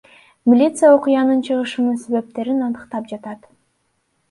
[0.49, 3.39] Милиция окуянын чыгышынын себептерин аныктап жатат.